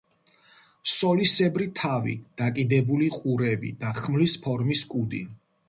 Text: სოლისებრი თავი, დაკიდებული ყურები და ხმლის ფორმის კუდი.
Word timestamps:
სოლისებრი 0.93 1.67
თავი, 1.81 2.15
დაკიდებული 2.43 3.13
ყურები 3.19 3.73
და 3.85 3.95
ხმლის 4.01 4.37
ფორმის 4.47 4.85
კუდი. 4.95 5.25